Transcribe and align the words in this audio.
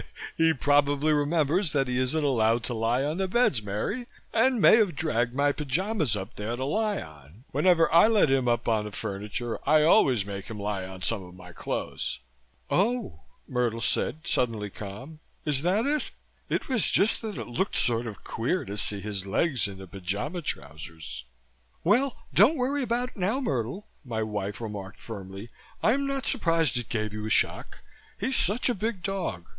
"He 0.35 0.51
probably 0.51 1.13
remembers 1.13 1.73
that 1.73 1.87
he 1.87 1.99
isn't 1.99 2.23
allowed 2.23 2.63
to 2.63 2.73
lie 2.73 3.03
on 3.03 3.17
the 3.19 3.27
beds, 3.27 3.61
Mary, 3.61 4.07
and 4.33 4.59
may 4.59 4.77
have 4.77 4.95
dragged 4.95 5.35
my 5.35 5.51
pyjamas 5.51 6.15
up 6.15 6.37
there 6.37 6.55
to 6.55 6.65
lie 6.65 6.99
on. 6.99 7.43
Whenever 7.51 7.85
I 7.93 8.07
let 8.07 8.27
him 8.31 8.47
up 8.47 8.67
on 8.67 8.85
the 8.85 8.91
furniture 8.91 9.59
I 9.63 9.83
always 9.83 10.25
make 10.25 10.47
him 10.49 10.59
lie 10.59 10.87
on 10.87 11.03
some 11.03 11.21
of 11.23 11.35
my 11.35 11.51
clothes." 11.53 12.17
"Oh," 12.71 13.19
Myrtle 13.47 13.79
said, 13.79 14.21
suddenly 14.25 14.71
calm. 14.71 15.19
"Is 15.45 15.61
that 15.61 15.85
it? 15.85 16.09
It 16.49 16.67
was 16.67 16.89
just 16.89 17.21
that 17.21 17.37
it 17.37 17.45
looked 17.45 17.77
sort 17.77 18.07
of 18.07 18.23
queer 18.23 18.65
to 18.65 18.77
see 18.77 19.01
his 19.01 19.27
legs 19.27 19.67
in 19.67 19.77
the 19.77 19.85
pyjama 19.85 20.41
trousers." 20.41 21.25
"Well, 21.83 22.17
don't 22.33 22.57
worry 22.57 22.81
about 22.81 23.09
it 23.09 23.17
now, 23.17 23.39
Myrtle," 23.39 23.85
my 24.03 24.23
wife 24.23 24.59
remarked 24.61 24.97
firmly. 24.97 25.51
"I'm 25.83 26.07
not 26.07 26.25
surprised 26.25 26.75
it 26.79 26.89
gave 26.89 27.13
you 27.13 27.27
a 27.27 27.29
shock. 27.29 27.83
He's 28.19 28.35
such 28.35 28.67
a 28.67 28.73
big 28.73 29.03
dog. 29.03 29.45